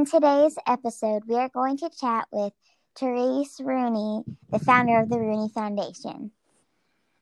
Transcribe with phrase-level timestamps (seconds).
[0.00, 2.54] In today's episode, we are going to chat with
[2.98, 6.30] Therese Rooney, the founder of the Rooney Foundation.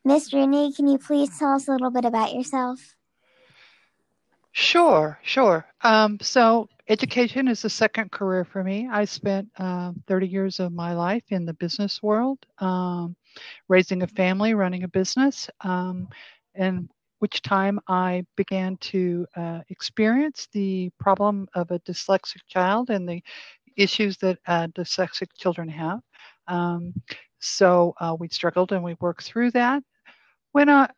[0.04, 2.94] Miss Rooney, can you please tell us a little bit about yourself?
[4.52, 5.66] Sure, sure.
[5.82, 8.88] Um, so, education is a second career for me.
[8.88, 13.16] I spent uh, 30 years of my life in the business world, um,
[13.66, 16.06] raising a family, running a business, um,
[16.54, 16.88] and
[17.18, 23.22] which time I began to uh, experience the problem of a dyslexic child and the
[23.76, 26.00] issues that uh, dyslexic children have.
[26.48, 26.94] Um,
[27.40, 29.82] so uh, we struggled and we worked through that.
[30.52, 30.88] When I,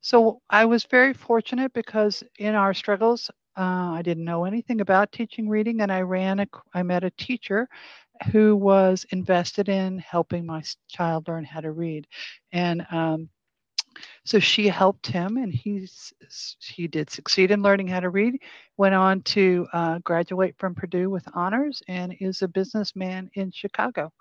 [0.00, 5.12] so I was very fortunate because in our struggles, uh, I didn't know anything about
[5.12, 6.40] teaching reading, and I ran.
[6.40, 7.68] A, I met a teacher
[8.32, 12.06] who was invested in helping my child learn how to read,
[12.52, 13.28] and um,
[14.24, 16.12] so she helped him, and he's
[16.60, 18.40] he did succeed in learning how to read.
[18.76, 24.12] Went on to uh, graduate from Purdue with honors, and is a businessman in Chicago.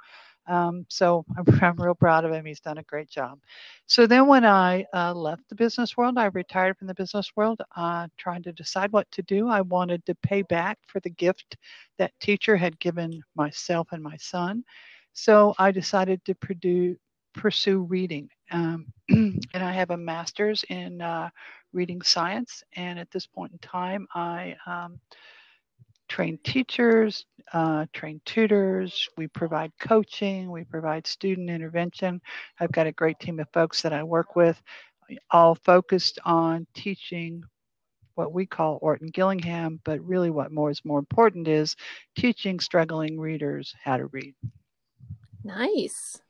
[0.48, 2.46] Um, so I'm, I'm, real proud of him.
[2.46, 3.40] He's done a great job.
[3.88, 7.62] So then, when I uh, left the business world, I retired from the business world,
[7.76, 9.48] uh, trying to decide what to do.
[9.50, 11.58] I wanted to pay back for the gift
[11.98, 14.64] that teacher had given myself and my son.
[15.14, 16.98] So I decided to pursue,
[17.34, 18.30] pursue reading.
[18.52, 21.30] Um, and I have a master's in uh,
[21.74, 22.64] reading science.
[22.76, 25.00] And at this point in time, I um,
[26.08, 29.08] train teachers, uh, train tutors.
[29.18, 30.52] We provide coaching.
[30.52, 32.22] We provide student intervention.
[32.60, 34.62] I've got a great team of folks that I work with,
[35.32, 37.44] all focused on teaching
[38.16, 41.76] what we call Orton Gillingham, but really what more is more important is
[42.18, 44.34] teaching struggling readers how to read.
[45.44, 46.22] Nice.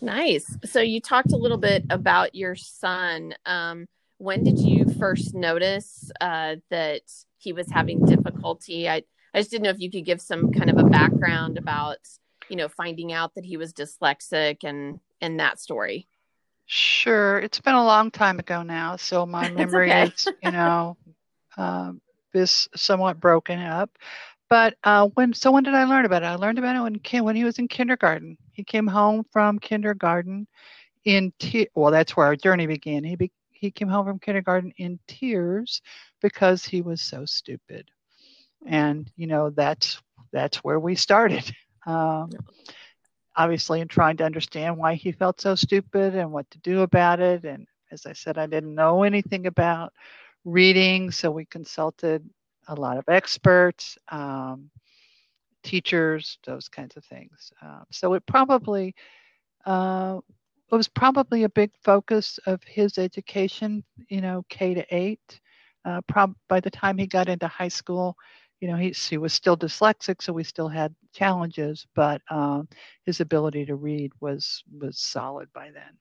[0.00, 0.56] Nice.
[0.64, 3.34] So you talked a little bit about your son.
[3.44, 3.86] Um,
[4.18, 7.02] when did you first notice uh, that
[7.38, 8.88] he was having difficulty?
[8.88, 9.02] I
[9.32, 11.98] I just didn't know if you could give some kind of a background about
[12.48, 16.06] you know finding out that he was dyslexic and and that story.
[16.66, 20.12] Sure, it's been a long time ago now, so my memory okay.
[20.14, 20.96] is you know
[21.56, 22.00] um,
[22.34, 23.90] is somewhat broken up.
[24.48, 26.26] But uh, when so when did I learn about it?
[26.26, 28.36] I learned about it when when he was in kindergarten.
[28.60, 30.46] He came home from kindergarten
[31.04, 33.04] in te- well, that's where our journey began.
[33.04, 35.82] He be- he came home from kindergarten in tears
[36.20, 37.90] because he was so stupid,
[38.66, 41.50] and you know that's that's where we started.
[41.86, 42.30] Um,
[43.36, 47.20] obviously, in trying to understand why he felt so stupid and what to do about
[47.20, 47.44] it.
[47.44, 49.92] And as I said, I didn't know anything about
[50.44, 52.28] reading, so we consulted
[52.68, 54.70] a lot of experts, um,
[55.62, 57.52] teachers, those kinds of things.
[57.62, 58.94] Uh, so it probably
[59.66, 60.18] uh,
[60.72, 65.40] it was probably a big focus of his education, you know, K to eight.
[65.84, 68.16] Uh, prob- by the time he got into high school,
[68.60, 72.68] you know, he, he was still dyslexic, so we still had challenges, but um,
[73.06, 75.98] his ability to read was was solid by then.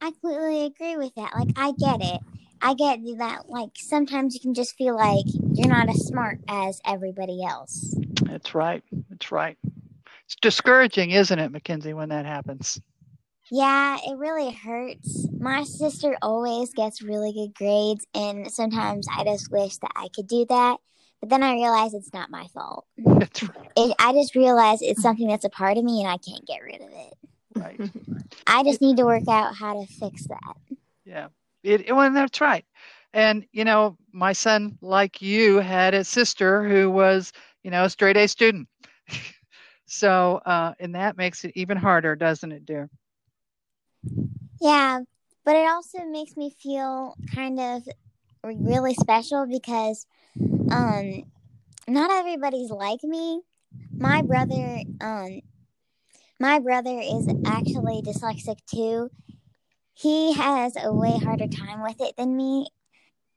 [0.00, 1.34] I completely agree with that.
[1.34, 2.20] Like, I get it.
[2.60, 6.80] I get that, like, sometimes you can just feel like you're not as smart as
[6.86, 7.94] everybody else.
[8.24, 8.82] That's right.
[9.10, 9.56] That's right.
[10.24, 12.80] It's discouraging, isn't it, Mackenzie, when that happens?
[13.50, 15.28] Yeah, it really hurts.
[15.38, 20.26] My sister always gets really good grades, and sometimes I just wish that I could
[20.26, 20.78] do that.
[21.20, 22.86] But then I realize it's not my fault.
[22.98, 23.70] That's right.
[23.76, 26.62] It, I just realize it's something that's a part of me, and I can't get
[26.62, 27.14] rid of it.
[27.56, 27.80] Right.
[28.46, 30.56] I just need to work out how to fix that.
[31.04, 31.28] Yeah.
[31.62, 32.64] It, well, that's right.
[33.12, 37.90] And, you know, my son, like you, had a sister who was, you know, a
[37.90, 38.68] straight A student.
[39.86, 42.90] so, uh, and that makes it even harder, doesn't it, dear?
[44.60, 45.00] Yeah.
[45.44, 47.82] But it also makes me feel kind of
[48.44, 50.06] really special because
[50.70, 51.24] um
[51.88, 53.40] not everybody's like me.
[53.98, 55.40] My brother um
[56.38, 59.10] my brother is actually dyslexic too
[59.96, 62.68] he has a way harder time with it than me.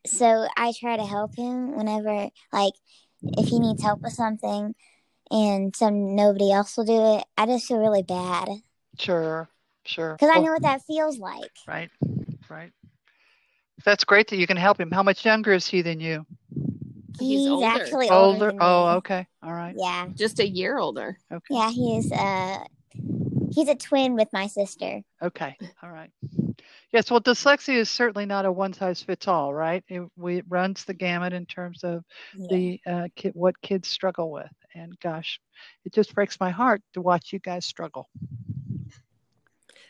[0.06, 2.74] So I try to help him whenever, like,
[3.38, 4.76] if he needs help with something
[5.32, 8.50] and some nobody else will do it, I just feel really bad.
[8.98, 9.50] Sure,
[9.86, 10.14] sure.
[10.16, 11.52] Because well, I know what that feels like.
[11.66, 11.90] Right,
[12.50, 12.72] right.
[13.86, 14.92] That's great that you can help him.
[14.92, 16.26] How much younger is he than you?
[17.20, 17.66] He's, He's older.
[17.66, 18.52] actually older.
[18.52, 19.28] older oh, okay.
[19.42, 19.76] All right.
[19.78, 20.08] Yeah.
[20.18, 21.18] Just a year older.
[21.32, 21.46] Okay.
[21.50, 22.12] Yeah, he is.
[22.12, 22.66] Uh,
[23.52, 25.02] he's a twin with my sister.
[25.22, 25.56] Okay.
[25.84, 26.12] All right.
[26.92, 29.84] Yes, well, dyslexia is certainly not a one size fits all, right?
[29.88, 32.04] It, we, it runs the gamut in terms of
[32.36, 32.48] yeah.
[32.50, 34.52] the uh, kid, what kids struggle with.
[34.74, 35.40] And gosh,
[35.86, 38.10] it just breaks my heart to watch you guys struggle.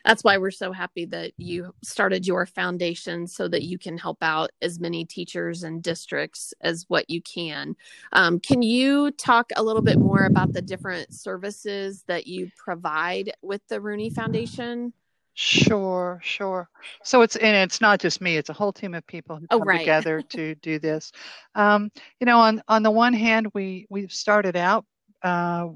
[0.09, 4.17] That's why we're so happy that you started your foundation so that you can help
[4.23, 7.75] out as many teachers and districts as what you can.
[8.13, 13.31] Um, can you talk a little bit more about the different services that you provide
[13.44, 14.94] with the Rooney Foundation?
[15.35, 16.69] Sure, sure.
[17.03, 19.59] So it's and it's not just me; it's a whole team of people who Oh,
[19.59, 19.79] come right.
[19.79, 21.11] together to do this.
[21.56, 24.85] Um, you know, on on the one hand, we we've started out
[25.23, 25.67] uh,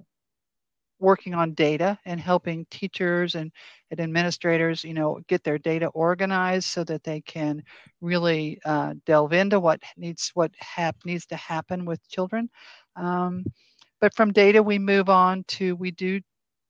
[1.04, 3.52] working on data and helping teachers and,
[3.92, 7.64] and administrators, you know, get their data organized so that they can
[8.02, 12.50] really uh, delve into what needs what hap- needs to happen with children.
[12.96, 13.46] Um,
[14.02, 16.22] but from data, we move on to we do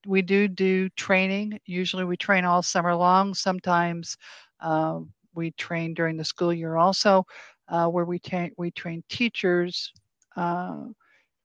[0.07, 1.59] we do do training.
[1.65, 3.33] Usually, we train all summer long.
[3.35, 4.17] Sometimes
[4.61, 4.99] uh,
[5.35, 7.25] we train during the school year also,
[7.69, 9.93] uh, where we train we train teachers
[10.37, 10.85] uh,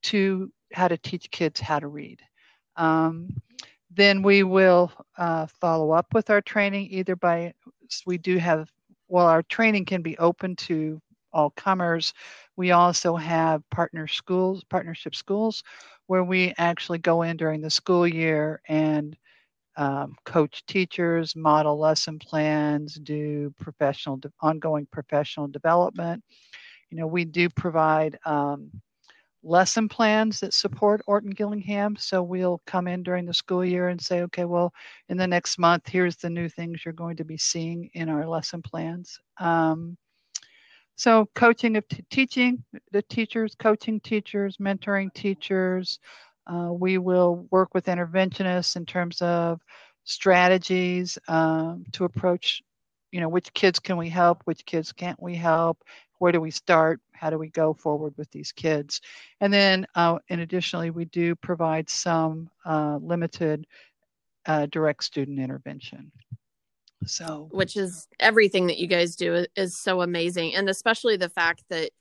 [0.03, 2.19] to how to teach kids how to read.
[2.79, 3.29] Um,
[3.91, 7.53] then we will uh, follow up with our training either by
[8.05, 8.71] we do have
[9.07, 11.01] well our training can be open to
[11.33, 12.13] all comers.
[12.55, 15.63] We also have partner schools, partnership schools,
[16.07, 19.17] where we actually go in during the school year and
[19.77, 26.23] um, coach teachers, model lesson plans, do professional, ongoing professional development.
[26.89, 28.71] You know, we do provide um,
[29.43, 31.95] lesson plans that support Orton Gillingham.
[31.97, 34.73] So we'll come in during the school year and say, okay, well,
[35.07, 38.27] in the next month, here's the new things you're going to be seeing in our
[38.27, 39.19] lesson plans.
[39.39, 39.97] Um,
[40.95, 45.99] so coaching of t- teaching the teachers, coaching teachers, mentoring teachers.
[46.45, 49.61] Uh, we will work with interventionists in terms of
[50.03, 52.61] strategies um, to approach,
[53.11, 55.81] you know, which kids can we help, which kids can't we help,
[56.19, 59.01] where do we start, how do we go forward with these kids,
[59.41, 63.65] and then, uh, and additionally, we do provide some uh, limited
[64.45, 66.11] uh, direct student intervention.
[67.05, 70.55] So, which is everything that you guys do is so amazing.
[70.55, 71.91] And especially the fact that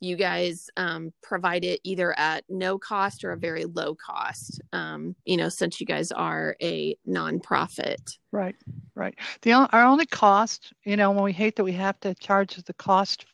[0.00, 5.16] you guys um, provide it either at no cost or a very low cost um,
[5.24, 8.18] you know since you guys are a nonprofit.
[8.32, 8.56] Right
[8.94, 9.14] right.
[9.42, 12.74] The our only cost you know when we hate that we have to charge the
[12.74, 13.26] cost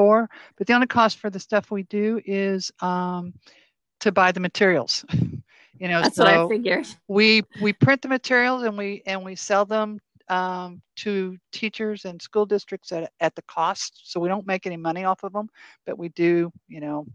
[0.00, 3.34] for but the only cost for the stuff we do is um,
[4.00, 5.04] to buy the materials
[5.78, 9.22] you know that's so what i figured we we print the materials and we and
[9.22, 10.00] we sell them
[10.30, 14.02] um, to teachers and school districts at, at the cost.
[14.04, 15.48] So we don't make any money off of them,
[15.84, 17.06] but we do, you know,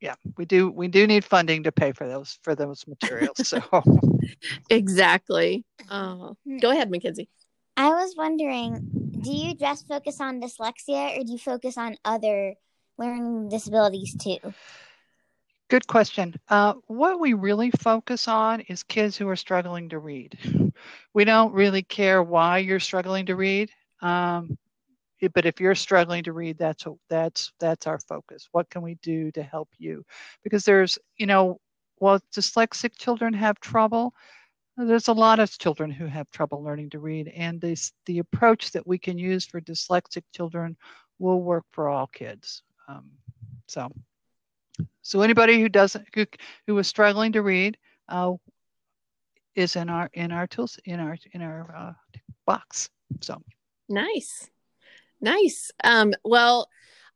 [0.00, 3.46] yeah, we do we do need funding to pay for those for those materials.
[3.46, 3.60] So
[4.70, 5.64] exactly.
[5.90, 7.28] Oh, go ahead, Mackenzie.
[7.76, 12.54] I was wondering, do you just focus on dyslexia or do you focus on other
[12.98, 14.38] learning disabilities too?
[15.70, 16.34] Good question.
[16.48, 20.38] Uh, what we really focus on is kids who are struggling to read.
[21.14, 23.70] We don't really care why you're struggling to read,
[24.00, 24.58] um,
[25.34, 28.48] but if you're struggling to read, that's that's that's our focus.
[28.52, 30.04] What can we do to help you?
[30.42, 31.60] Because there's, you know,
[31.98, 34.14] while dyslexic children have trouble,
[34.76, 38.70] there's a lot of children who have trouble learning to read, and this the approach
[38.72, 40.76] that we can use for dyslexic children
[41.18, 42.62] will work for all kids.
[42.88, 43.10] Um,
[43.66, 43.90] so.
[45.02, 46.26] So anybody who doesn't who
[46.66, 47.76] who is struggling to read
[48.08, 48.32] uh,
[49.54, 51.92] is in our in our tools in our in our uh,
[52.46, 52.88] box.
[53.20, 53.42] So
[53.88, 54.48] nice,
[55.20, 55.70] nice.
[55.84, 56.68] Um, well,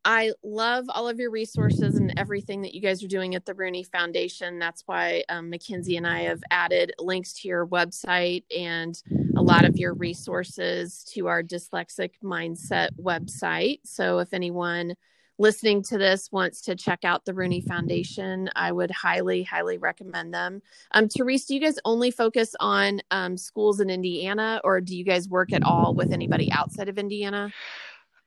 [0.06, 3.54] I love all of your resources and everything that you guys are doing at the
[3.54, 4.60] Rooney Foundation.
[4.60, 9.02] That's why um, Mackenzie and I have added links to your website and
[9.36, 13.80] a lot of your resources to our dyslexic mindset website.
[13.82, 14.94] So if anyone
[15.38, 20.32] listening to this wants to check out the Rooney Foundation, I would highly, highly recommend
[20.32, 20.62] them.
[20.92, 25.02] Um, Therese, do you guys only focus on um, schools in Indiana, or do you
[25.02, 27.52] guys work at all with anybody outside of Indiana?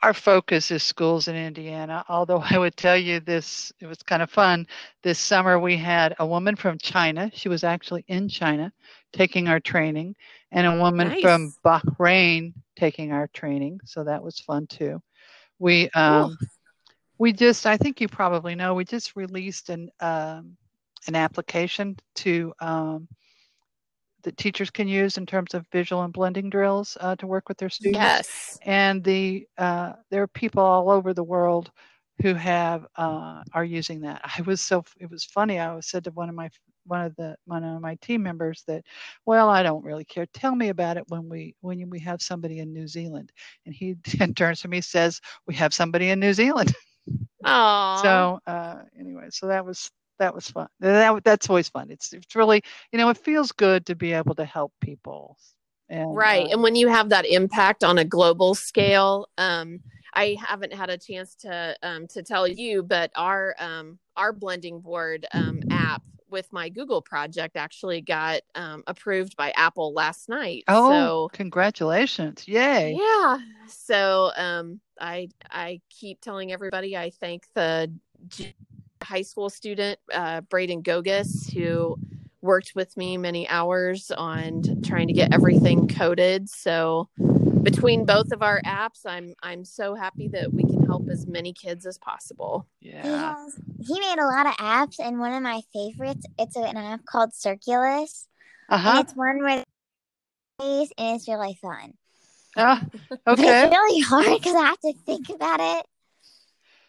[0.02, 2.06] Our focus is schools in Indiana.
[2.08, 4.66] Although I would tell you this, it was kind of fun.
[5.04, 7.30] This summer we had a woman from China.
[7.34, 8.72] She was actually in China
[9.12, 10.16] taking our training,
[10.52, 11.22] and a woman nice.
[11.22, 13.82] from Bahrain taking our training.
[13.86, 15.02] So that was fun too.
[15.60, 16.48] We um, cool
[17.20, 20.58] we just i think you probably know we just released an um,
[21.08, 23.08] an application to um,
[24.24, 27.58] that teachers can use in terms of visual and blending drills uh, to work with
[27.58, 27.98] their students.
[27.98, 28.60] Yes.
[28.64, 31.72] And the uh, there are people all over the world
[32.22, 34.22] who have uh, are using that.
[34.24, 36.50] I was so it was funny i was said to one of my
[36.86, 38.84] one of the one of my team members that
[39.26, 40.26] well i don't really care.
[40.34, 43.32] Tell me about it when we when we have somebody in new zealand.
[43.66, 43.96] And he
[44.36, 46.74] turns to me says we have somebody in new zealand.
[47.46, 48.00] Oh.
[48.04, 50.68] So uh, anyway, so that was that was fun.
[50.80, 51.90] That that's always fun.
[51.90, 52.62] It's it's really
[52.92, 55.38] you know it feels good to be able to help people
[55.90, 59.80] And, right uh, and when you have that impact on a global scale um
[60.14, 64.82] i haven't had a chance to um to tell you but our um our blending
[64.82, 70.64] board um app with my google project actually got um approved by apple last night
[70.68, 72.48] oh, so congratulations!
[72.48, 73.00] Yay!
[73.00, 77.92] yeah so um i i keep telling everybody i thank the
[79.10, 81.98] high school student uh braden gogus who
[82.42, 87.10] worked with me many hours on trying to get everything coded so
[87.64, 91.52] between both of our apps i'm i'm so happy that we can help as many
[91.52, 93.36] kids as possible He Yeah.
[93.36, 96.26] has he made a lot of apps, and one of my favorites.
[96.38, 98.28] It's an app called Circulus,
[98.70, 99.04] Uh and huh.
[99.04, 99.64] it's one where
[100.60, 101.94] and it's really fun.
[102.58, 103.64] Ah, But okay.
[103.64, 105.86] it's really hard because I have to think about it.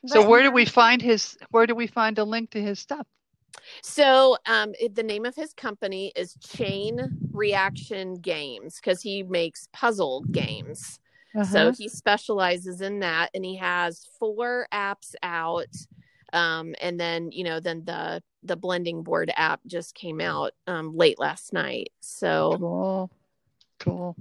[0.07, 1.39] So where do we find his?
[1.51, 3.07] Where do we find a link to his stuff?
[3.83, 10.25] so um the name of his company is chain reaction games because he makes puzzle
[10.33, 10.99] games
[11.35, 11.47] Uh-huh.
[11.53, 15.75] So he specializes in that, and he has four apps out.
[16.33, 20.97] Um, and then you know, then the the blending board app just came out um,
[20.97, 21.91] late last night.
[22.01, 23.11] So cool,
[23.81, 24.17] cool.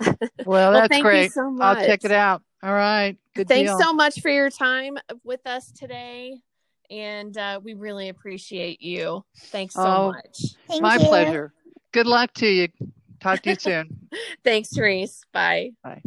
[0.44, 1.32] Well, well, that's great.
[1.32, 2.42] so I'll check it out.
[2.64, 3.14] All right.
[3.34, 3.78] Good Thanks deal.
[3.78, 6.38] so much for your time with us today,
[6.90, 9.22] and uh, we really appreciate you.
[9.52, 10.12] Thanks so Oh.
[10.12, 10.56] much.
[10.66, 11.06] Thank My you.
[11.06, 11.52] pleasure.
[11.92, 12.68] Good luck to you.
[13.20, 14.08] Talk to you soon.
[14.42, 15.20] Thanks, Therese.
[15.30, 15.72] Bye.
[15.82, 16.00] Bye.